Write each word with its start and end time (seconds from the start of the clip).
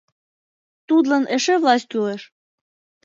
Тудлан 0.87 1.23
эше 1.35 1.55
власть 1.61 1.89
кӱлеш. 1.91 2.21